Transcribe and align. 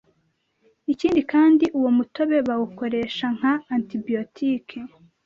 Ikindi 0.91 1.21
kandi 1.31 1.65
uwo 1.77 1.89
mutobe 1.97 2.37
bawukoresha 2.47 3.25
nka 3.37 3.53
”antibiotique” 3.75 4.79